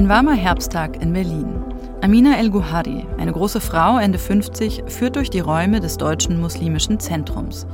[0.00, 1.62] Ein warmer Herbsttag in Berlin.
[2.00, 7.66] Amina El-Guhari, eine große Frau, Ende 50, führt durch die Räume des Deutschen Muslimischen Zentrums.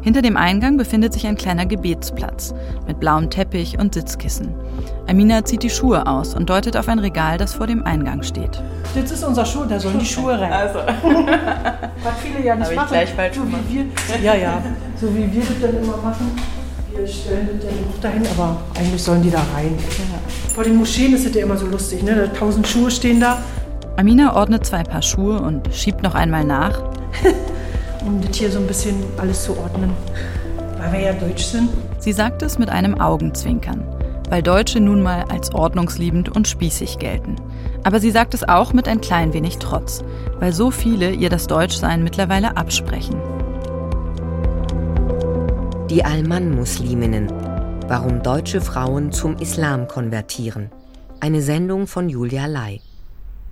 [0.00, 2.54] Hinter dem Eingang befindet sich ein kleiner Gebetsplatz
[2.86, 4.54] mit blauem Teppich und Sitzkissen.
[5.06, 8.62] Amina zieht die Schuhe aus und deutet auf ein Regal, das vor dem Eingang steht.
[8.94, 10.54] Jetzt ist unser Schuh, da sollen die Schuhe rein.
[10.54, 10.78] Also.
[12.02, 12.88] Was viele ja nicht machen.
[12.88, 14.62] Gleich falsch so wie wir, ja, ja,
[14.98, 16.40] so wie wir das dann immer machen.
[16.96, 19.76] Wir stellen das dann auch dahin, aber eigentlich sollen die da rein.
[19.78, 20.45] Ja.
[20.56, 22.14] Vor den Moscheen ist es ja immer so lustig, ne?
[22.14, 23.42] Da tausend Schuhe stehen da.
[23.98, 26.82] Amina ordnet zwei Paar Schuhe und schiebt noch einmal nach.
[28.06, 29.90] um das hier so ein bisschen alles zu ordnen,
[30.78, 31.68] weil wir ja deutsch sind.
[31.98, 33.84] Sie sagt es mit einem Augenzwinkern,
[34.30, 37.36] weil Deutsche nun mal als ordnungsliebend und spießig gelten.
[37.84, 40.02] Aber sie sagt es auch mit ein klein wenig Trotz,
[40.40, 43.20] weil so viele ihr das Deutschsein mittlerweile absprechen.
[45.90, 47.45] Die Alman-Musliminnen.
[47.88, 50.72] Warum deutsche Frauen zum Islam konvertieren.
[51.20, 52.80] Eine Sendung von Julia Lai.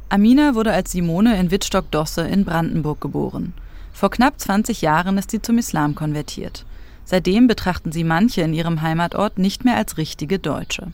[0.09, 3.53] Amina wurde als Simone in Wittstock-Dosse in Brandenburg geboren.
[3.93, 6.67] Vor knapp 20 Jahren ist sie zum Islam konvertiert.
[7.05, 10.89] Seitdem betrachten sie manche in ihrem Heimatort nicht mehr als richtige Deutsche.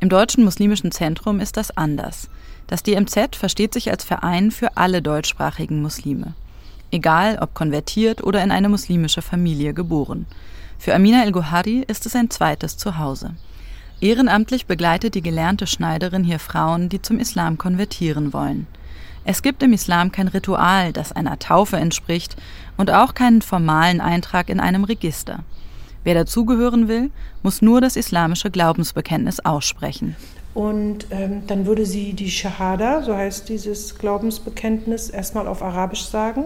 [0.00, 2.30] Im Deutschen Muslimischen Zentrum ist das anders.
[2.66, 6.32] Das DMZ versteht sich als Verein für alle deutschsprachigen Muslime.
[6.90, 10.24] Egal ob konvertiert oder in eine muslimische Familie geboren.
[10.84, 13.30] Für Amina El-Gohari ist es ein zweites Zuhause.
[14.02, 18.66] Ehrenamtlich begleitet die gelernte Schneiderin hier Frauen, die zum Islam konvertieren wollen.
[19.24, 22.36] Es gibt im Islam kein Ritual, das einer Taufe entspricht
[22.76, 25.38] und auch keinen formalen Eintrag in einem Register.
[26.02, 27.10] Wer dazugehören will,
[27.42, 30.16] muss nur das islamische Glaubensbekenntnis aussprechen.
[30.52, 36.44] Und ähm, dann würde sie die Shahada, so heißt dieses Glaubensbekenntnis, erstmal auf Arabisch sagen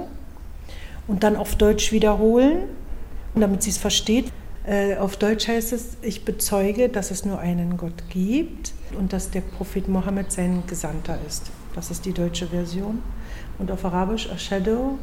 [1.08, 2.68] und dann auf Deutsch wiederholen,
[3.40, 4.32] damit sie es versteht.
[4.64, 9.30] Äh, auf Deutsch heißt es, ich bezeuge, dass es nur einen Gott gibt und dass
[9.30, 11.50] der Prophet Mohammed sein Gesandter ist.
[11.74, 13.02] Das ist die deutsche Version.
[13.58, 14.98] Und auf Arabisch, Ashadu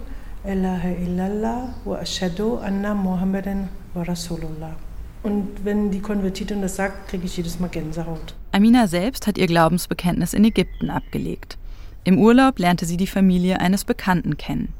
[0.45, 4.75] ilaha illallah wa ashadu anna Muhammadan wa Rasulullah.
[5.23, 8.35] Und wenn die Konvertitin das sagt, kriege ich jedes Mal Gänsehaut.
[8.51, 11.57] Amina selbst hat ihr Glaubensbekenntnis in Ägypten abgelegt.
[12.03, 14.71] Im Urlaub lernte sie die Familie eines Bekannten kennen.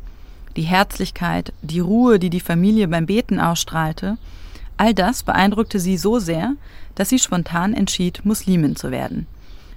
[0.55, 4.17] Die Herzlichkeit, die Ruhe, die die Familie beim Beten ausstrahlte,
[4.77, 6.53] All das beeindruckte sie so sehr,
[6.95, 9.27] dass sie spontan entschied, Muslimin zu werden.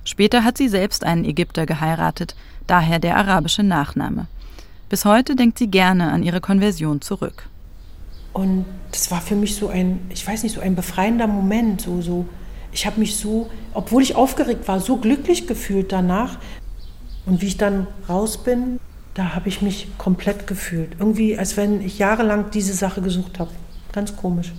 [0.04, 2.34] Später hat sie selbst einen Ägypter geheiratet,
[2.66, 4.26] daher der arabische Nachname.
[4.88, 7.48] Bis heute denkt sie gerne an ihre Konversion zurück.
[8.32, 11.82] Und das war für mich so ein, ich weiß nicht, so ein befreiender Moment.
[11.82, 12.26] So, so.
[12.72, 16.38] Ich habe mich so, obwohl ich aufgeregt war, so glücklich gefühlt danach.
[17.26, 18.80] Und wie ich dann raus bin,
[19.18, 20.92] da habe ich mich komplett gefühlt.
[21.00, 23.50] Irgendwie, als wenn ich jahrelang diese Sache gesucht habe.
[23.92, 24.52] Ganz komisch.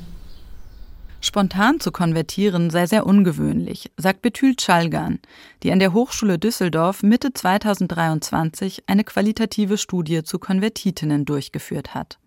[1.21, 5.19] Spontan zu konvertieren sei sehr ungewöhnlich, sagt Betül Chalgan,
[5.63, 12.19] die an der Hochschule Düsseldorf Mitte 2023 eine qualitative Studie zu Konvertitinnen durchgeführt hat.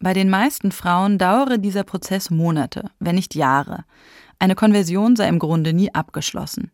[0.00, 3.84] Bei den meisten Frauen dauere dieser Prozess Monate, wenn nicht Jahre.
[4.38, 6.70] Eine Konversion sei im Grunde nie abgeschlossen.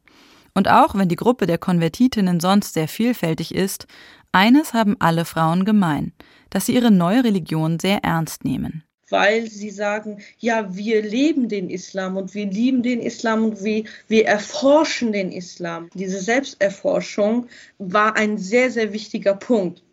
[0.55, 3.87] Und auch wenn die Gruppe der Konvertitinnen sonst sehr vielfältig ist,
[4.33, 6.13] eines haben alle Frauen gemein,
[6.51, 11.71] dass sie ihre neue Religion sehr ernst nehmen weil sie sagen, ja, wir leben den
[11.71, 15.89] Islam und wir lieben den Islam und wir, wir erforschen den Islam.
[15.95, 17.47] Diese Selbsterforschung
[17.79, 19.84] war ein sehr, sehr wichtiger Punkt.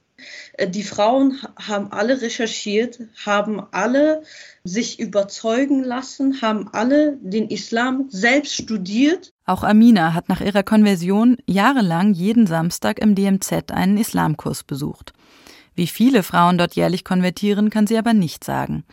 [0.53, 4.23] Äh, die Frauen haben alle recherchiert, haben alle
[4.63, 9.33] sich überzeugen lassen, haben alle den Islam selbst studiert.
[9.45, 15.13] Auch Amina hat nach ihrer Konversion jahrelang jeden Samstag im DMZ einen Islamkurs besucht.
[15.73, 18.83] Wie viele Frauen dort jährlich konvertieren, kann sie aber nicht sagen.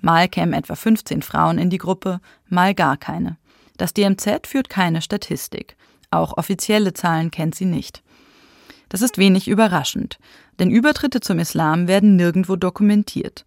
[0.00, 3.36] Mal kämen etwa 15 Frauen in die Gruppe, mal gar keine.
[3.76, 5.76] Das DMZ führt keine Statistik.
[6.10, 8.02] Auch offizielle Zahlen kennt sie nicht.
[8.88, 10.18] Das ist wenig überraschend,
[10.58, 13.44] denn Übertritte zum Islam werden nirgendwo dokumentiert.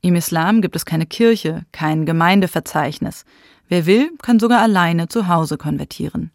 [0.00, 3.24] Im Islam gibt es keine Kirche, kein Gemeindeverzeichnis.
[3.68, 6.30] Wer will, kann sogar alleine zu Hause konvertieren.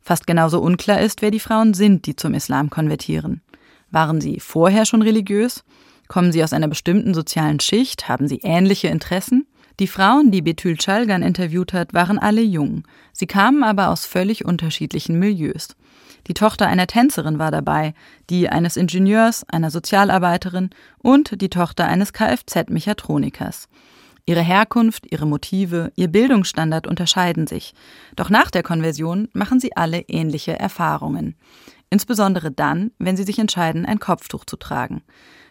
[0.00, 3.42] Fast genauso unklar ist, wer die Frauen sind, die zum Islam konvertieren.
[3.90, 5.62] Waren sie vorher schon religiös?
[6.08, 8.08] Kommen sie aus einer bestimmten sozialen Schicht?
[8.08, 9.46] Haben sie ähnliche Interessen?
[9.78, 12.84] Die Frauen, die Betül Chalgan interviewt hat, waren alle jung.
[13.12, 15.68] Sie kamen aber aus völlig unterschiedlichen Milieus.
[16.26, 17.94] Die Tochter einer Tänzerin war dabei,
[18.28, 23.68] die eines Ingenieurs, einer Sozialarbeiterin und die Tochter eines Kfz-Mechatronikers.
[24.26, 27.74] Ihre Herkunft, ihre Motive, ihr Bildungsstandard unterscheiden sich.
[28.16, 31.36] Doch nach der Konversion machen sie alle ähnliche Erfahrungen.
[31.90, 35.02] Insbesondere dann, wenn sie sich entscheiden, ein Kopftuch zu tragen.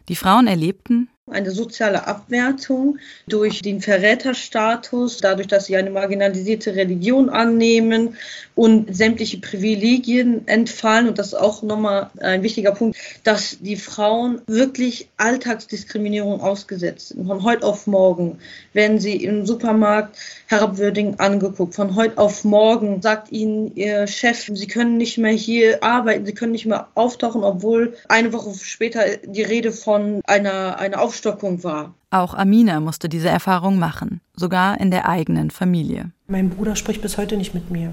[0.08, 2.98] Die Frauen erlebten, eine soziale Abwertung
[3.28, 8.16] durch den Verräterstatus, dadurch, dass sie eine marginalisierte Religion annehmen
[8.56, 11.08] und sämtliche Privilegien entfallen.
[11.08, 17.28] Und das ist auch nochmal ein wichtiger Punkt, dass die Frauen wirklich Alltagsdiskriminierung ausgesetzt sind.
[17.28, 18.40] Von heute auf morgen
[18.74, 20.18] werden sie im Supermarkt
[20.48, 21.76] herabwürdigend angeguckt.
[21.76, 26.34] Von heute auf morgen sagt ihnen ihr Chef, sie können nicht mehr hier arbeiten, sie
[26.34, 31.96] können nicht mehr auftauchen, obwohl eine Woche später die Rede von einer, einer Aufstockung war.
[32.12, 36.12] Auch Amina musste diese Erfahrung machen, sogar in der eigenen Familie.
[36.28, 37.92] Mein Bruder spricht bis heute nicht mit mir.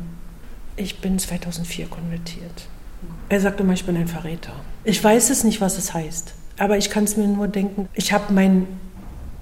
[0.76, 2.68] Ich bin 2004 konvertiert.
[3.28, 4.52] Er sagt immer, ich bin ein Verräter.
[4.84, 6.34] Ich weiß es nicht, was es heißt.
[6.58, 8.68] Aber ich kann es mir nur denken, ich habe mein,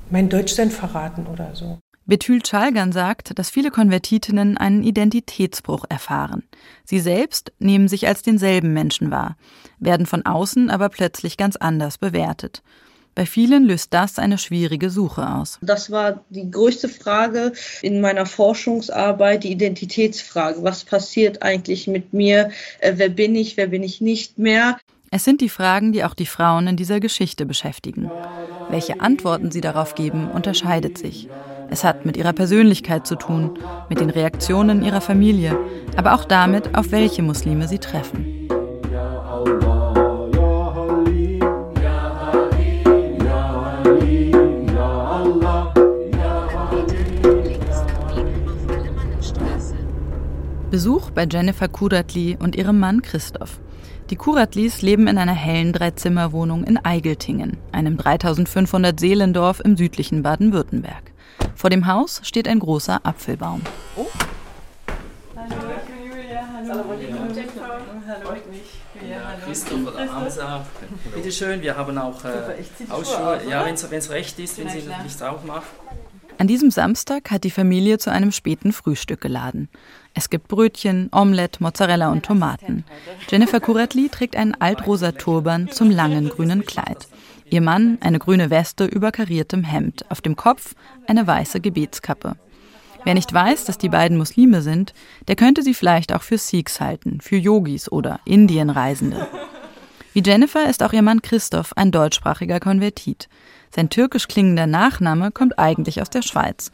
[0.09, 1.79] mein Deutschsein verraten oder so.
[2.07, 6.43] Betül Chalgan sagt, dass viele Konvertitinnen einen Identitätsbruch erfahren.
[6.85, 9.37] Sie selbst nehmen sich als denselben Menschen wahr,
[9.79, 12.63] werden von außen aber plötzlich ganz anders bewertet.
[13.15, 15.59] Bei vielen löst das eine schwierige Suche aus.
[15.63, 20.63] Das war die größte Frage in meiner Forschungsarbeit, die Identitätsfrage.
[20.63, 22.51] Was passiert eigentlich mit mir?
[22.81, 23.57] Äh, wer bin ich?
[23.57, 24.79] Wer bin ich nicht mehr?
[25.13, 28.11] Es sind die Fragen, die auch die Frauen in dieser Geschichte beschäftigen.
[28.69, 31.29] Welche Antworten sie darauf geben, unterscheidet sich.
[31.71, 33.59] Es hat mit ihrer Persönlichkeit zu tun,
[33.89, 35.57] mit den Reaktionen ihrer Familie,
[35.97, 38.44] aber auch damit, auf welche Muslime sie treffen.
[50.75, 53.61] Besuch bei Jennifer Kuratli und ihrem Mann Christoph.
[54.11, 61.13] Die Kuratlis leben in einer hellen Dreizimmerwohnung in Eigeltingen, einem 3500 Seelendorf im südlichen Baden-Württemberg.
[61.55, 63.63] Vor dem Haus steht ein großer Apfelbaum.
[63.95, 64.07] Oh.
[65.37, 65.55] Hallo,
[66.13, 66.85] Julia, hallo.
[68.09, 68.37] Hallo,
[69.47, 70.67] Christoph oder Hamza.
[71.15, 73.43] Bitte schön, wir haben auch äh, Ausschuhe.
[73.49, 75.84] Ja, wenn es recht ist, wenn Sie nichts aufmachen.
[76.39, 79.69] An diesem Samstag hat die Familie zu einem späten Frühstück geladen.
[80.15, 82.85] Es gibt Brötchen, Omelette, Mozzarella und Tomaten.
[83.29, 87.07] Jennifer Kuretli trägt einen altrosa Turban zum langen grünen Kleid.
[87.51, 90.75] Ihr Mann eine grüne Weste über kariertem Hemd, auf dem Kopf
[91.07, 92.37] eine weiße Gebetskappe.
[93.05, 94.95] Wer nicht weiß, dass die beiden Muslime sind,
[95.29, 99.29] der könnte sie vielleicht auch für Sikhs halten, für Yogis oder Indienreisende.
[100.15, 103.29] Wie Jennifer ist auch ihr Mann Christoph ein deutschsprachiger Konvertit.
[103.75, 106.71] Sein türkisch klingender Nachname kommt eigentlich aus der Schweiz.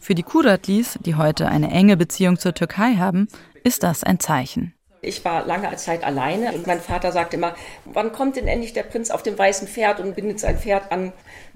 [0.00, 3.28] Für die Kuratlis, die heute eine enge Beziehung zur Türkei haben,
[3.62, 4.74] ist das ein Zeichen.
[5.00, 7.54] Ich war lange Zeit alleine und mein Vater sagte immer,
[7.84, 11.12] wann kommt denn endlich der Prinz auf dem weißen Pferd und bindet sein Pferd an?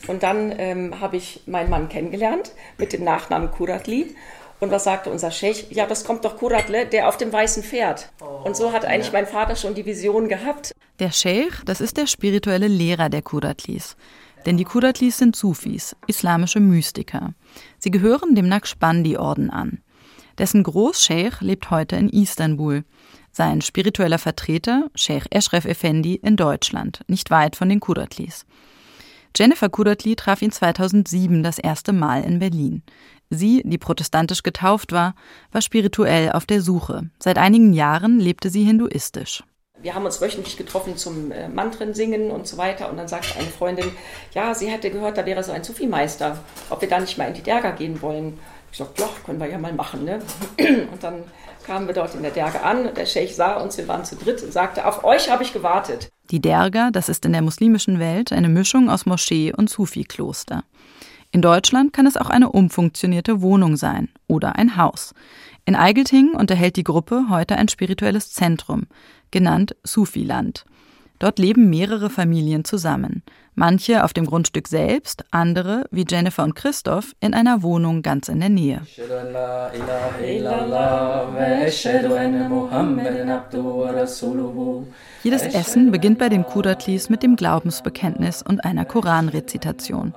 [0.06, 4.14] Und dann ähm, habe ich meinen Mann kennengelernt mit dem Nachnamen Kuratli.
[4.60, 5.66] Und was sagte unser Scheich?
[5.70, 8.12] Ja, das kommt doch Kuratle, der auf dem weißen Pferd.
[8.44, 10.72] Und so hat eigentlich mein Vater schon die Vision gehabt.
[11.00, 13.96] Der Scheich, das ist der spirituelle Lehrer der Kuratlis.
[14.46, 17.32] Denn die Kuratlis sind Sufis, islamische Mystiker.
[17.78, 19.78] Sie gehören dem Naqshbandi-Orden an.
[20.38, 22.84] Dessen Großscheich lebt heute in Istanbul.
[23.32, 28.44] Sein spiritueller Vertreter, Sheikh Eshref Effendi, in Deutschland, nicht weit von den Kuratlis.
[29.36, 32.82] Jennifer Kuratli traf ihn 2007 das erste Mal in Berlin.
[33.30, 35.14] Sie, die protestantisch getauft war,
[35.50, 37.10] war spirituell auf der Suche.
[37.18, 39.42] Seit einigen Jahren lebte sie hinduistisch
[39.82, 42.90] wir haben uns wöchentlich getroffen zum äh, Mantren singen und so weiter.
[42.90, 43.90] Und dann sagte eine Freundin,
[44.32, 46.38] ja, sie hätte gehört, da wäre so ein Sufi-Meister,
[46.70, 48.38] ob wir da nicht mal in die Derga gehen wollen.
[48.70, 50.04] Ich sagte, ja, können wir ja mal machen.
[50.04, 50.20] Ne?
[50.58, 51.24] Und dann
[51.66, 52.94] kamen wir dort in der Derga an.
[52.94, 56.10] Der Scheich sah uns, wir waren zu dritt und sagte, auf euch habe ich gewartet.
[56.30, 60.64] Die Derga, das ist in der muslimischen Welt eine Mischung aus Moschee und Sufi-Kloster.
[61.30, 65.14] In Deutschland kann es auch eine umfunktionierte Wohnung sein oder ein Haus.
[65.64, 68.84] In Eigeltingen unterhält die Gruppe heute ein spirituelles Zentrum,
[69.34, 70.64] genannt Sufiland.
[71.18, 73.22] Dort leben mehrere Familien zusammen.
[73.56, 78.40] Manche auf dem Grundstück selbst, andere, wie Jennifer und Christoph, in einer Wohnung ganz in
[78.40, 78.82] der Nähe.
[85.24, 90.14] Jedes Essen beginnt bei den Kudatlis mit dem Glaubensbekenntnis und einer Koranrezitation.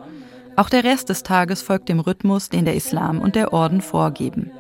[0.56, 4.52] Auch der Rest des Tages folgt dem Rhythmus, den der Islam und der Orden vorgeben.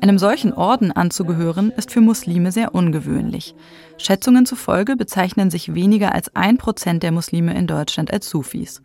[0.00, 3.54] Einem solchen Orden anzugehören, ist für Muslime sehr ungewöhnlich.
[3.98, 8.82] Schätzungen zufolge bezeichnen sich weniger als ein Prozent der Muslime in Deutschland als Sufis.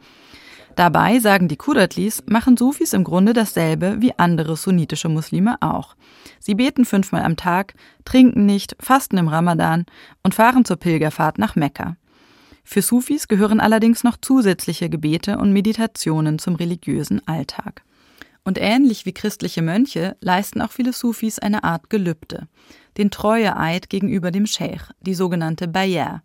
[0.75, 5.95] Dabei, sagen die Kudatlis, machen Sufis im Grunde dasselbe wie andere sunnitische Muslime auch.
[6.39, 7.73] Sie beten fünfmal am Tag,
[8.05, 9.85] trinken nicht, fasten im Ramadan
[10.23, 11.97] und fahren zur Pilgerfahrt nach Mekka.
[12.63, 17.83] Für Sufis gehören allerdings noch zusätzliche Gebete und Meditationen zum religiösen Alltag.
[18.43, 22.47] Und ähnlich wie christliche Mönche leisten auch viele Sufis eine Art Gelübde,
[22.97, 26.23] den Treueeid gegenüber dem Scheich, die sogenannte Bayar.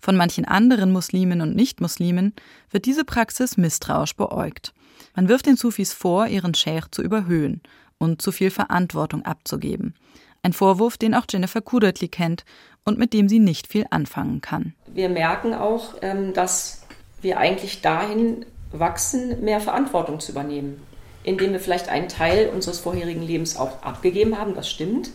[0.00, 2.34] Von manchen anderen Muslimen und Nichtmuslimen
[2.70, 4.74] wird diese Praxis misstrauisch beäugt.
[5.14, 7.60] Man wirft den Sufis vor, ihren Scheich zu überhöhen
[7.98, 9.94] und zu viel Verantwortung abzugeben.
[10.42, 12.44] Ein Vorwurf, den auch Jennifer Kudertli kennt
[12.84, 14.74] und mit dem sie nicht viel anfangen kann.
[14.92, 16.84] Wir merken auch, ähm, dass
[17.20, 20.82] wir eigentlich dahin wachsen, mehr Verantwortung zu übernehmen,
[21.24, 25.10] indem wir vielleicht einen Teil unseres vorherigen Lebens auch abgegeben haben, das stimmt,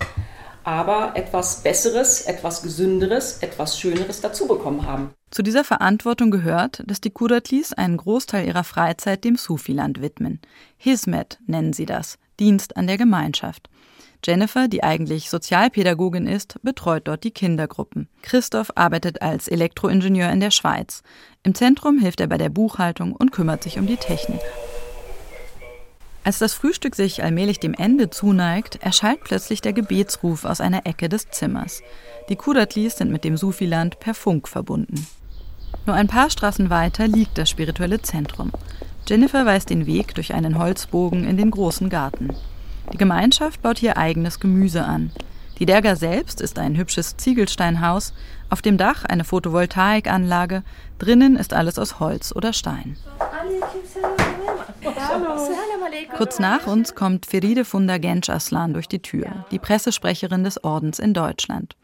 [0.63, 5.11] aber etwas Besseres, etwas Gesünderes, etwas Schöneres dazu bekommen haben.
[5.31, 10.41] Zu dieser Verantwortung gehört, dass die Kudatlis einen Großteil ihrer Freizeit dem Sufiland widmen.
[10.77, 13.69] Hismet nennen sie das, Dienst an der Gemeinschaft.
[14.25, 18.09] Jennifer, die eigentlich Sozialpädagogin ist, betreut dort die Kindergruppen.
[18.21, 21.01] Christoph arbeitet als Elektroingenieur in der Schweiz.
[21.43, 24.41] Im Zentrum hilft er bei der Buchhaltung und kümmert sich um die Technik.
[26.27, 31.07] Als das Frühstück sich allmählich dem Ende zuneigt, erschallt plötzlich der Gebetsruf aus einer Ecke
[31.07, 31.81] des Zimmers.
[32.27, 35.07] Die Kudatlis sind mit dem Sufiland per Funk verbunden.
[35.86, 38.51] Nur ein paar Straßen weiter liegt das spirituelle Zentrum.
[39.07, 42.36] Jennifer weist den Weg durch einen Holzbogen in den großen Garten.
[42.91, 45.12] Die Gemeinschaft baut hier eigenes Gemüse an.
[45.60, 48.12] Die Derga selbst ist ein hübsches Ziegelsteinhaus,
[48.50, 50.63] auf dem Dach eine Photovoltaikanlage,
[51.00, 52.98] drinnen ist alles aus Holz oder Stein.
[56.15, 61.00] Kurz nach uns kommt Feride Funda Genç Aslan durch die Tür, die Pressesprecherin des Ordens
[61.00, 61.75] in Deutschland.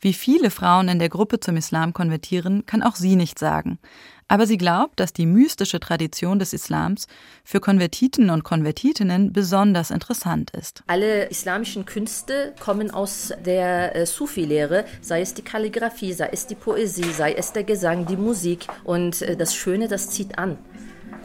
[0.00, 3.78] Wie viele Frauen in der Gruppe zum Islam konvertieren, kann auch sie nicht sagen.
[4.26, 7.06] Aber sie glaubt, dass die mystische Tradition des Islams
[7.44, 10.82] für Konvertiten und Konvertitinnen besonders interessant ist.
[10.88, 16.56] Alle islamischen Künste kommen aus der äh, Sufi-Lehre, sei es die Kalligraphie, sei es die
[16.56, 18.66] Poesie, sei es der Gesang, die Musik.
[18.82, 20.58] Und äh, das Schöne, das zieht an.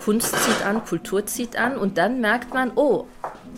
[0.04, 3.06] Kunst zieht an, Kultur zieht an und dann merkt man, oh,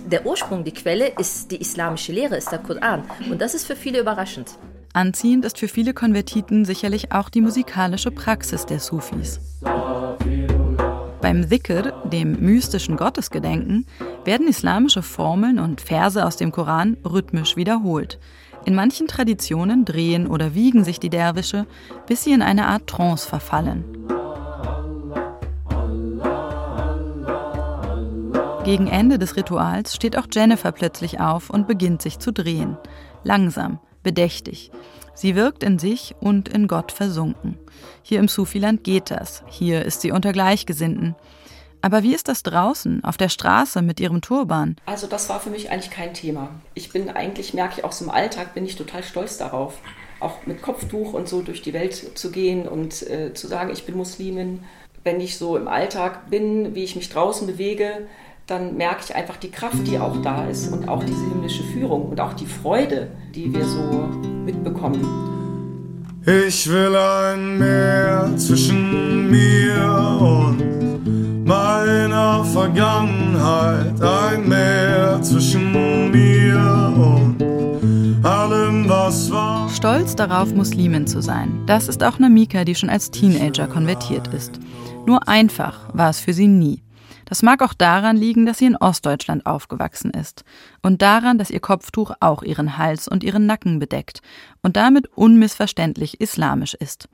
[0.05, 3.03] der Ursprung, die Quelle ist die islamische Lehre, ist der Koran.
[3.29, 4.57] Und das ist für viele überraschend.
[4.93, 9.39] Anziehend ist für viele Konvertiten sicherlich auch die musikalische Praxis der Sufis.
[11.21, 13.85] Beim Dhikr, dem mystischen Gottesgedenken,
[14.25, 18.19] werden islamische Formeln und Verse aus dem Koran rhythmisch wiederholt.
[18.65, 21.65] In manchen Traditionen drehen oder wiegen sich die Derwische,
[22.07, 23.83] bis sie in eine Art Trance verfallen.
[28.69, 32.77] Gegen Ende des Rituals steht auch Jennifer plötzlich auf und beginnt sich zu drehen.
[33.23, 34.69] Langsam, bedächtig.
[35.15, 37.57] Sie wirkt in sich und in Gott versunken.
[38.03, 39.43] Hier im Sufiland geht das.
[39.47, 41.15] Hier ist sie unter Gleichgesinnten.
[41.81, 44.75] Aber wie ist das draußen, auf der Straße mit ihrem Turban?
[44.85, 46.51] Also das war für mich eigentlich kein Thema.
[46.75, 49.79] Ich bin eigentlich, merke ich auch so im Alltag, bin ich total stolz darauf,
[50.19, 53.87] auch mit Kopftuch und so durch die Welt zu gehen und äh, zu sagen, ich
[53.87, 54.63] bin Muslimin.
[55.03, 58.07] Wenn ich so im Alltag bin, wie ich mich draußen bewege,
[58.49, 62.09] dann merke ich einfach die Kraft, die auch da ist und auch diese himmlische Führung
[62.09, 64.09] und auch die Freude, die wir so
[64.43, 65.05] mitbekommen.
[66.25, 78.89] Ich will ein Meer zwischen mir und meiner Vergangenheit, ein Meer zwischen mir und allem,
[78.89, 79.69] was war.
[79.69, 84.59] Stolz darauf, Muslimin zu sein, das ist auch Namika, die schon als Teenager konvertiert ist.
[85.05, 86.81] Nur einfach war es für sie nie.
[87.29, 90.43] Das mag auch daran liegen, dass sie in Ostdeutschland aufgewachsen ist
[90.81, 94.21] und daran, dass ihr Kopftuch auch ihren Hals und ihren Nacken bedeckt
[94.63, 97.07] und damit unmissverständlich islamisch ist.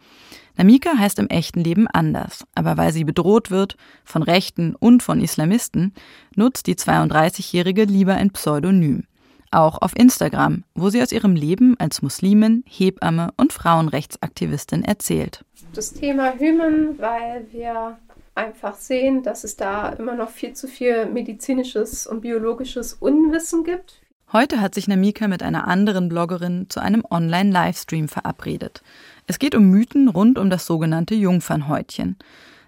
[0.56, 5.20] Namika heißt im echten Leben anders, aber weil sie bedroht wird, von Rechten und von
[5.20, 5.94] Islamisten,
[6.34, 9.04] nutzt die 32-Jährige lieber ein Pseudonym.
[9.52, 15.44] Auch auf Instagram, wo sie aus ihrem Leben als Muslimin, Hebamme und Frauenrechtsaktivistin erzählt.
[15.74, 17.98] Das Thema Hymen, weil wir
[18.36, 24.02] einfach sehen, dass es da immer noch viel zu viel medizinisches und biologisches Unwissen gibt.
[24.34, 28.82] Heute hat sich Namika mit einer anderen Bloggerin zu einem Online-Livestream verabredet.
[29.28, 32.18] Es geht um Mythen rund um das sogenannte Jungfernhäutchen.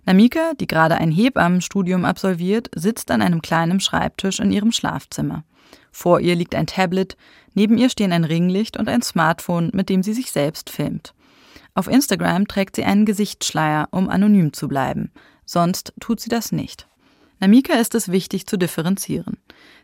[0.06, 5.44] Namika, die gerade ein Hebammenstudium absolviert, sitzt an einem kleinen Schreibtisch in ihrem Schlafzimmer.
[5.92, 7.18] Vor ihr liegt ein Tablet,
[7.56, 11.14] neben ihr stehen ein Ringlicht und ein Smartphone, mit dem sie sich selbst filmt.
[11.74, 15.12] Auf Instagram trägt sie einen Gesichtsschleier, um anonym zu bleiben
[15.48, 16.88] sonst tut sie das nicht.
[17.40, 19.38] Namika ist es wichtig zu differenzieren.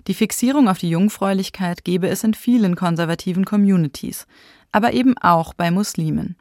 [0.07, 4.27] Die Fixierung auf die Jungfräulichkeit gebe es in vielen konservativen Communities,
[4.71, 6.35] aber eben auch bei Muslimen.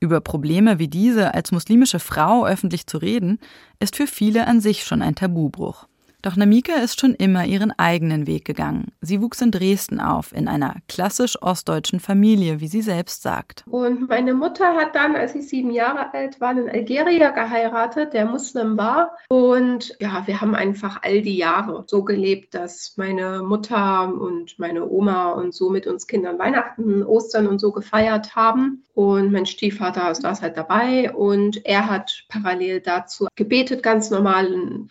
[0.00, 3.38] Über Probleme wie diese als muslimische Frau öffentlich zu reden,
[3.78, 5.86] ist für viele an sich schon ein Tabubruch.
[6.22, 8.92] Doch Namika ist schon immer ihren eigenen Weg gegangen.
[9.00, 13.64] Sie wuchs in Dresden auf, in einer klassisch ostdeutschen Familie, wie sie selbst sagt.
[13.68, 18.26] Und meine Mutter hat dann, als ich sieben Jahre alt war, einen Algerier geheiratet, der
[18.26, 19.16] Muslim war.
[19.28, 24.88] Und ja, wir haben einfach all die Jahre so gelebt, dass meine Mutter und meine
[24.88, 28.84] Oma und so mit uns Kindern Weihnachten, Ostern und so gefeiert haben.
[28.94, 34.86] Und mein Stiefvater saß halt dabei und er hat parallel dazu gebetet, ganz normal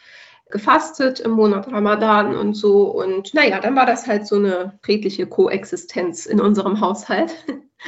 [0.51, 2.84] gefastet im Monat Ramadan und so.
[2.91, 7.34] Und naja, dann war das halt so eine friedliche Koexistenz in unserem Haushalt,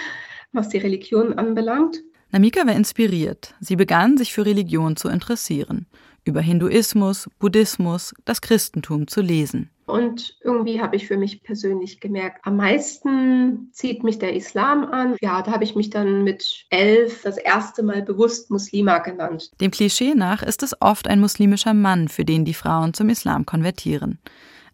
[0.52, 2.02] was die Religion anbelangt.
[2.32, 3.54] Namika war inspiriert.
[3.60, 5.86] Sie begann, sich für Religion zu interessieren,
[6.26, 9.70] über Hinduismus, Buddhismus, das Christentum zu lesen.
[9.86, 15.18] Und irgendwie habe ich für mich persönlich gemerkt, am meisten zieht mich der Islam an.
[15.22, 19.52] Ja, da habe ich mich dann mit elf das erste Mal bewusst Muslima genannt.
[19.60, 23.46] Dem Klischee nach ist es oft ein muslimischer Mann, für den die Frauen zum Islam
[23.46, 24.20] konvertieren.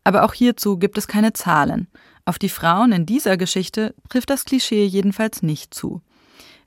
[0.04, 1.88] Aber auch hierzu gibt es keine Zahlen.
[2.26, 6.02] Auf die Frauen in dieser Geschichte trifft das Klischee jedenfalls nicht zu.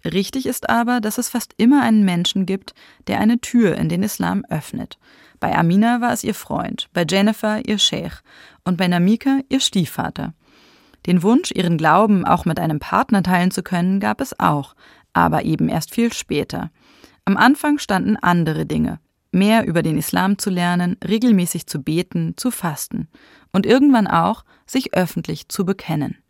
[0.05, 2.75] Richtig ist aber, dass es fast immer einen Menschen gibt,
[3.07, 4.99] der eine Tür in den Islam öffnet.
[5.39, 8.19] Bei Amina war es ihr Freund, bei Jennifer ihr Sheikh
[8.65, 10.35] und bei Namika ihr Stiefvater.
[11.07, 14.75] Den Wunsch, ihren Glauben auch mit einem Partner teilen zu können, gab es auch,
[15.13, 16.71] aber eben erst viel später.
[17.25, 19.01] Am Anfang standen andere Dinge.
[19.33, 23.09] Mehr über den Islam zu lernen, regelmäßig zu beten, zu fasten
[23.53, 26.22] und irgendwann auch, sich öffentlich zu bekennen.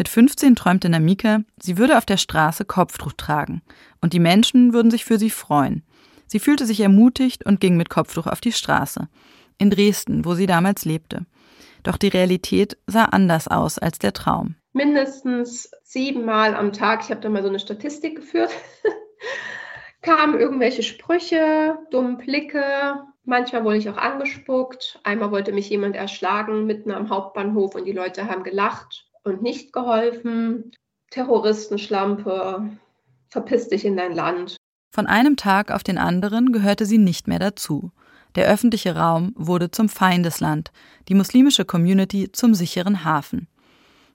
[0.00, 3.60] Mit 15 träumte Namika, sie würde auf der Straße Kopftuch tragen
[4.00, 5.82] und die Menschen würden sich für sie freuen.
[6.26, 9.08] Sie fühlte sich ermutigt und ging mit Kopftuch auf die Straße.
[9.58, 11.26] In Dresden, wo sie damals lebte.
[11.82, 14.54] Doch die Realität sah anders aus als der Traum.
[14.72, 18.52] Mindestens siebenmal am Tag, ich habe da mal so eine Statistik geführt,
[20.00, 23.04] kamen irgendwelche Sprüche, dumme Blicke.
[23.26, 24.98] Manchmal wurde ich auch angespuckt.
[25.04, 29.72] Einmal wollte mich jemand erschlagen mitten am Hauptbahnhof und die Leute haben gelacht und nicht
[29.72, 30.72] geholfen.
[31.10, 32.70] Terroristenschlampe,
[33.28, 34.56] verpiss dich in dein Land.
[34.92, 37.92] Von einem Tag auf den anderen gehörte sie nicht mehr dazu.
[38.34, 40.70] Der öffentliche Raum wurde zum Feindesland,
[41.08, 43.48] die muslimische Community zum sicheren Hafen.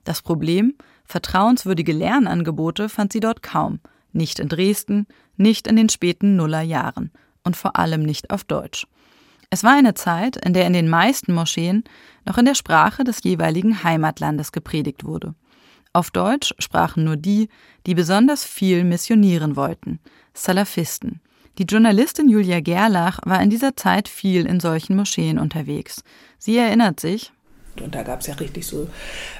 [0.04, 0.74] Das Problem?
[1.04, 3.80] Vertrauenswürdige Lernangebote fand sie dort kaum,
[4.12, 7.10] nicht in Dresden, nicht in den späten Nullerjahren
[7.44, 8.86] und vor allem nicht auf Deutsch.
[9.50, 11.84] Es war eine Zeit, in der in den meisten Moscheen
[12.24, 15.34] noch in der Sprache des jeweiligen Heimatlandes gepredigt wurde.
[15.92, 17.48] Auf Deutsch sprachen nur die,
[17.86, 20.00] die besonders viel missionieren wollten,
[20.34, 21.20] Salafisten.
[21.58, 26.02] Die Journalistin Julia Gerlach war in dieser Zeit viel in solchen Moscheen unterwegs.
[26.38, 27.32] Sie erinnert sich,
[27.80, 28.88] und da gab es ja richtig so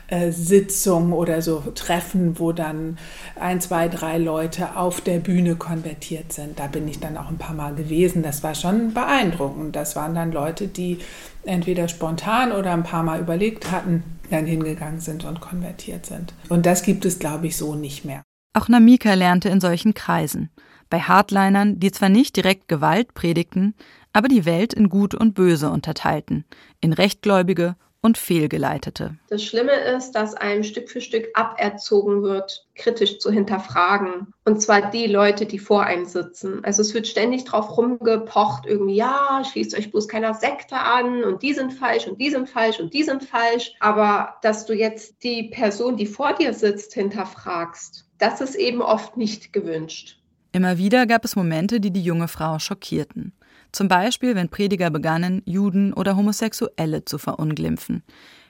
[0.08, 2.98] äh, Sitzungen oder so Treffen, wo dann
[3.38, 6.58] ein, zwei, drei Leute auf der Bühne konvertiert sind.
[6.58, 8.22] Da bin ich dann auch ein paar Mal gewesen.
[8.22, 9.76] Das war schon beeindruckend.
[9.76, 10.98] Das waren dann Leute, die
[11.44, 16.34] entweder spontan oder ein paar Mal überlegt hatten, dann hingegangen sind und konvertiert sind.
[16.48, 18.22] Und das gibt es, glaube ich, so nicht mehr.
[18.54, 20.50] Auch Namika lernte in solchen Kreisen
[20.90, 23.74] bei Hardlinern, die zwar nicht direkt Gewalt predigten,
[24.12, 26.44] aber die Welt in Gut und Böse unterteilten,
[26.80, 29.16] in Rechtgläubige und Fehlgeleitete.
[29.28, 34.28] Das Schlimme ist, dass einem Stück für Stück aberzogen wird, kritisch zu hinterfragen.
[34.44, 36.64] Und zwar die Leute, die vor einem sitzen.
[36.64, 41.42] Also es wird ständig drauf rumgepocht, irgendwie, ja, schließt euch bloß keiner Sekte an und
[41.42, 43.72] die sind falsch und die sind falsch und die sind falsch.
[43.80, 49.16] Aber dass du jetzt die Person, die vor dir sitzt, hinterfragst, das ist eben oft
[49.16, 50.18] nicht gewünscht.
[50.52, 53.32] Immer wieder gab es Momente, die die junge Frau schockierten.
[53.76, 58.02] Zum Beispiel, wenn Prediger begannen, Juden oder Homosexuelle zu verunglimpfen.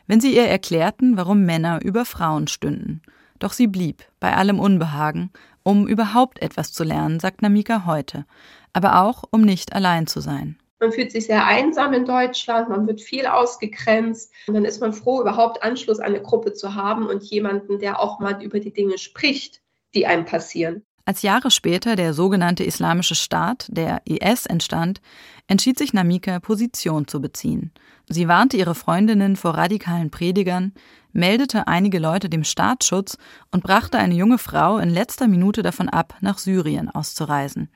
[0.07, 3.03] Wenn sie ihr erklärten, warum Männer über Frauen stünden.
[3.41, 5.33] Doch sie blieb, bei allem Unbehagen,
[5.65, 8.25] um überhaupt etwas zu lernen, sagt Namika heute.
[8.73, 10.61] Aber auch, um nicht allein zu sein.
[10.79, 14.93] Man fühlt sich sehr einsam in Deutschland, man wird viel ausgegrenzt und dann ist man
[14.93, 18.73] froh, überhaupt Anschluss an eine Gruppe zu haben und jemanden, der auch mal über die
[18.73, 19.61] Dinge spricht,
[19.93, 20.85] die einem passieren.
[21.09, 25.01] Als Jahre später der sogenannte Islamische Staat, der IS, entstand,
[25.47, 27.71] entschied sich Namika, Position zu beziehen.
[28.09, 30.73] Sie warnte ihre Freundinnen vor radikalen Predigern,
[31.13, 33.19] meldete einige Leute dem Staatsschutz
[33.53, 37.71] und brachte eine junge Frau in letzter Minute davon ab, nach Syrien auszureisen.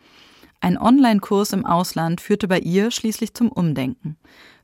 [0.60, 4.16] Ein Online-Kurs im Ausland führte bei ihr schließlich zum Umdenken.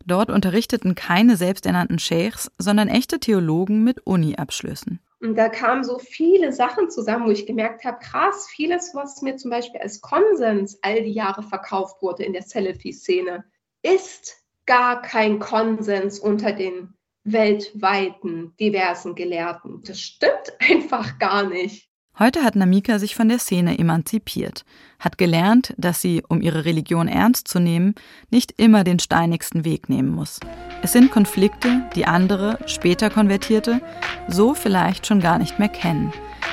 [0.07, 4.99] Dort unterrichteten keine selbsternannten Sheikhs, sondern echte Theologen mit Uni-Abschlüssen.
[5.21, 9.37] Und da kamen so viele Sachen zusammen, wo ich gemerkt habe, krass, vieles, was mir
[9.37, 13.45] zum Beispiel als Konsens all die Jahre verkauft wurde in der Salafi-Szene,
[13.83, 19.83] ist gar kein Konsens unter den weltweiten diversen Gelehrten.
[19.85, 21.86] Das stimmt einfach gar nicht.
[22.19, 24.65] Heute hat Namika sich von der Szene emanzipiert,
[24.99, 27.95] hat gelernt, dass sie, um ihre Religion ernst zu nehmen,
[28.31, 30.41] nicht immer den steinigsten Weg nehmen muss.
[30.81, 33.83] Es sind Konflikte, die andere, später Konvertierte,
[34.29, 36.11] so vielleicht schon gar nicht mehr kennen,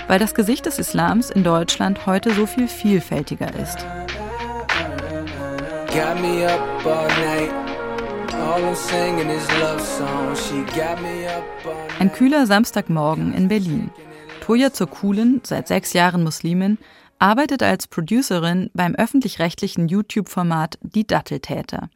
[0.10, 3.86] weil das Gesicht des Islams in Deutschland heute so viel vielfältiger ist.
[12.00, 13.90] Ein kühler Samstagmorgen in Berlin.
[14.44, 16.78] Toja zur Coolen, seit sechs Jahren Muslimin,
[17.18, 21.90] arbeitet als Producerin beim öffentlich-rechtlichen YouTube-Format Die Datteltäter.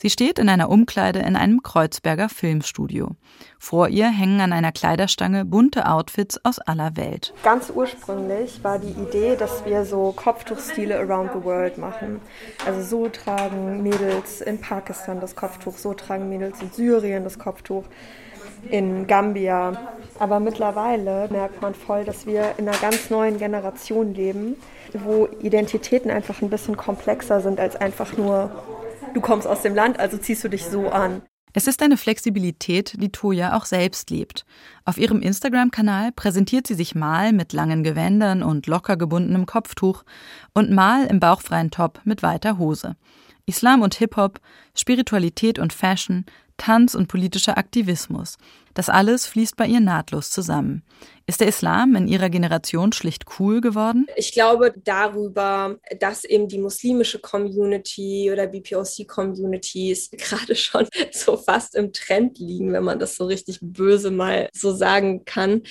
[0.00, 3.16] Sie steht in einer Umkleide in einem Kreuzberger Filmstudio.
[3.58, 7.34] Vor ihr hängen an einer Kleiderstange bunte Outfits aus aller Welt.
[7.42, 12.20] Ganz ursprünglich war die Idee, dass wir so Kopftuchstile around the world machen.
[12.64, 17.84] Also so tragen Mädels in Pakistan das Kopftuch, so tragen Mädels in Syrien das Kopftuch
[18.70, 19.72] in Gambia.
[20.20, 24.54] Aber mittlerweile merkt man voll, dass wir in einer ganz neuen Generation leben,
[24.92, 28.50] wo Identitäten einfach ein bisschen komplexer sind als einfach nur,
[29.18, 31.22] du kommst aus dem Land, also ziehst du dich so an.
[31.52, 34.44] Es ist eine Flexibilität, die Toja auch selbst lebt.
[34.84, 40.04] Auf ihrem Instagram-Kanal präsentiert sie sich mal mit langen Gewändern und locker gebundenem Kopftuch
[40.54, 42.94] und mal im bauchfreien Top mit weiter Hose.
[43.46, 44.40] Islam und Hip-Hop,
[44.76, 46.26] Spiritualität und Fashion,
[46.58, 48.36] Tanz und politischer Aktivismus.
[48.74, 50.82] Das alles fließt bei ihr nahtlos zusammen.
[51.26, 54.06] Ist der Islam in ihrer Generation schlicht cool geworden?
[54.16, 61.92] Ich glaube darüber, dass eben die muslimische Community oder BPOC-Communities gerade schon so fast im
[61.92, 65.62] Trend liegen, wenn man das so richtig böse mal so sagen kann,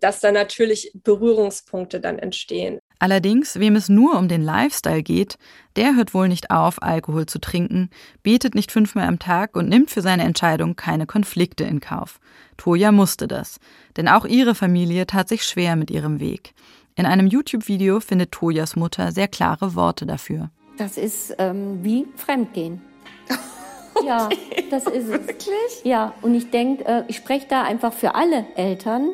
[0.00, 2.80] dass da natürlich Berührungspunkte dann entstehen.
[3.00, 5.38] Allerdings, wem es nur um den Lifestyle geht,
[5.76, 7.90] der hört wohl nicht auf, Alkohol zu trinken,
[8.22, 12.18] betet nicht fünfmal am Tag und nimmt für seine Entscheidung keine Konflikte in Kauf.
[12.56, 13.60] Toja musste das,
[13.96, 16.54] denn auch ihre Familie tat sich schwer mit ihrem Weg.
[16.96, 20.50] In einem YouTube-Video findet Tojas Mutter sehr klare Worte dafür.
[20.78, 22.82] Das ist ähm, wie Fremdgehen.
[24.06, 24.28] Ja,
[24.70, 25.26] das ist es.
[25.26, 25.82] Wirklich?
[25.82, 29.10] Ja, und ich denke, äh, ich spreche da einfach für alle Eltern.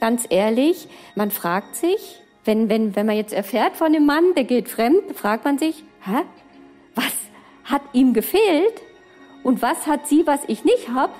[0.00, 4.44] Ganz ehrlich, man fragt sich, wenn, wenn, wenn man jetzt erfährt von dem Mann, der
[4.44, 6.22] geht fremd, fragt man sich, hä?
[6.94, 7.12] Was
[7.64, 8.72] hat ihm gefehlt?
[9.42, 11.14] Und was hat sie, was ich nicht hab?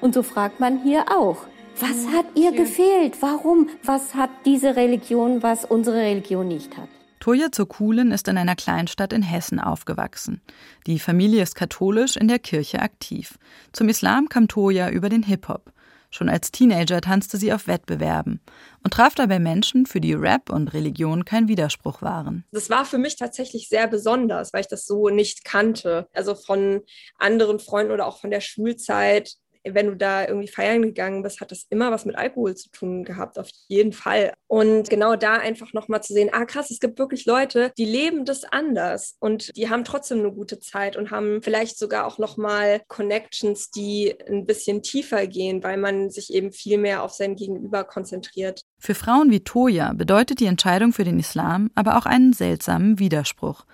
[0.00, 1.46] Und so fragt man hier auch.
[1.78, 3.22] Was hat ihr gefehlt?
[3.22, 3.68] Warum?
[3.84, 6.88] Was hat diese Religion, was unsere Religion nicht hat?
[7.20, 10.40] Toja zur Kuhlen ist in einer Kleinstadt in Hessen aufgewachsen.
[10.88, 13.38] Die Familie ist katholisch, in der Kirche aktiv.
[13.70, 15.72] Zum Islam kam Toja über den Hip-Hop.
[16.14, 18.40] Schon als Teenager tanzte sie auf Wettbewerben
[18.84, 22.44] und traf dabei Menschen, für die Rap und Religion kein Widerspruch waren.
[22.52, 26.08] Das war für mich tatsächlich sehr besonders, weil ich das so nicht kannte.
[26.12, 26.82] Also von
[27.18, 31.50] anderen Freunden oder auch von der Schulzeit wenn du da irgendwie feiern gegangen bist, hat
[31.50, 34.32] das immer was mit Alkohol zu tun gehabt, auf jeden Fall.
[34.46, 38.24] Und genau da einfach nochmal zu sehen, ah krass, es gibt wirklich Leute, die leben
[38.24, 42.82] das anders und die haben trotzdem eine gute Zeit und haben vielleicht sogar auch nochmal
[42.88, 47.84] Connections, die ein bisschen tiefer gehen, weil man sich eben viel mehr auf sein Gegenüber
[47.84, 48.62] konzentriert.
[48.78, 53.64] Für Frauen wie Toya bedeutet die Entscheidung für den Islam aber auch einen seltsamen Widerspruch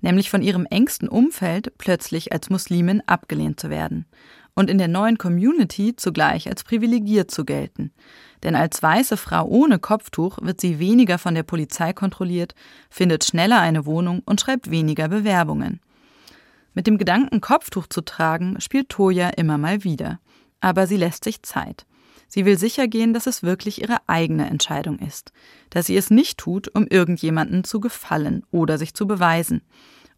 [0.00, 4.06] nämlich von ihrem engsten Umfeld plötzlich als Muslimin abgelehnt zu werden
[4.54, 7.92] und in der neuen Community zugleich als privilegiert zu gelten.
[8.42, 12.54] Denn als weiße Frau ohne Kopftuch wird sie weniger von der Polizei kontrolliert,
[12.90, 15.80] findet schneller eine Wohnung und schreibt weniger Bewerbungen.
[16.74, 20.20] Mit dem Gedanken, Kopftuch zu tragen, spielt Toja immer mal wieder.
[20.60, 21.86] Aber sie lässt sich Zeit.
[22.26, 25.32] Sie will sicher gehen, dass es wirklich ihre eigene Entscheidung ist,
[25.70, 29.62] dass sie es nicht tut, um irgendjemanden zu gefallen oder sich zu beweisen.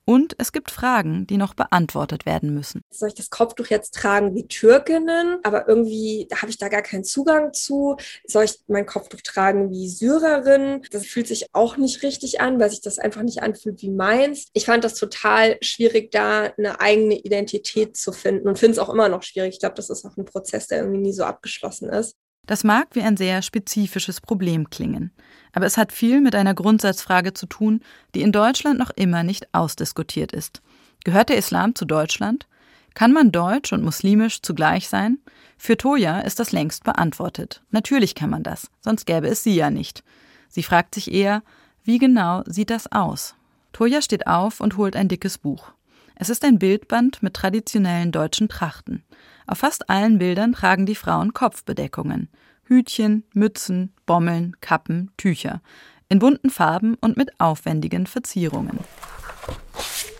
[0.08, 2.82] Und es gibt Fragen, die noch beantwortet werden müssen.
[2.90, 5.40] Soll ich das Kopftuch jetzt tragen wie Türkinnen?
[5.42, 7.96] Aber irgendwie habe ich da gar keinen Zugang zu.
[8.24, 10.82] Soll ich mein Kopftuch tragen wie Syrerin?
[10.92, 14.46] Das fühlt sich auch nicht richtig an, weil sich das einfach nicht anfühlt wie meins.
[14.52, 18.88] Ich fand das total schwierig, da eine eigene Identität zu finden und finde es auch
[18.88, 19.54] immer noch schwierig.
[19.54, 22.14] Ich glaube, das ist auch ein Prozess, der irgendwie nie so abgeschlossen ist.
[22.46, 25.10] Das mag wie ein sehr spezifisches Problem klingen,
[25.52, 27.80] aber es hat viel mit einer Grundsatzfrage zu tun,
[28.14, 30.62] die in Deutschland noch immer nicht ausdiskutiert ist.
[31.04, 32.46] Gehört der Islam zu Deutschland?
[32.94, 35.18] Kann man deutsch und muslimisch zugleich sein?
[35.58, 37.62] Für Toja ist das längst beantwortet.
[37.70, 40.02] Natürlich kann man das, sonst gäbe es sie ja nicht.
[40.48, 41.42] Sie fragt sich eher,
[41.84, 43.34] wie genau sieht das aus?
[43.72, 45.72] Toja steht auf und holt ein dickes Buch.
[46.18, 49.04] Es ist ein Bildband mit traditionellen deutschen Trachten.
[49.46, 52.30] Auf fast allen Bildern tragen die Frauen Kopfbedeckungen.
[52.64, 55.60] Hütchen, Mützen, Bommeln, Kappen, Tücher.
[56.08, 58.78] In bunten Farben und mit aufwendigen Verzierungen.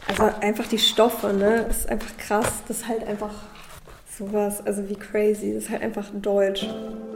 [0.07, 1.65] Also einfach die Stoffe, ne?
[1.67, 2.53] Das ist einfach krass.
[2.69, 3.33] Das ist halt einfach
[4.19, 5.55] sowas, also wie crazy.
[5.55, 6.67] Das ist halt einfach deutsch.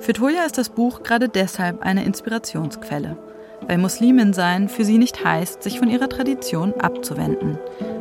[0.01, 3.19] Für Toja ist das Buch gerade deshalb eine Inspirationsquelle.
[3.66, 7.59] weil Muslimin sein für sie nicht heißt, sich von ihrer Tradition abzuwenden,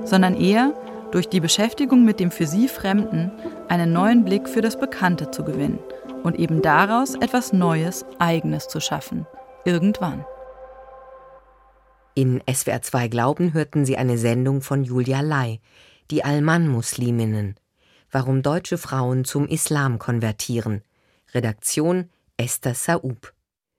[0.10, 0.74] sondern eher
[1.12, 3.32] durch die Beschäftigung mit dem für sie Fremden
[3.68, 5.80] einen neuen Blick für das Bekannte zu gewinnen
[6.24, 9.26] und eben daraus etwas Neues, Eigenes zu schaffen.
[9.66, 10.26] Irgendwann.
[12.16, 15.60] In SWR 2 Glauben hörten Sie eine Sendung von Julia Lai,
[16.12, 17.56] die Alman-Musliminnen.
[18.12, 20.82] Warum deutsche Frauen zum Islam konvertieren.
[21.34, 23.34] Redaktion Esther Saub.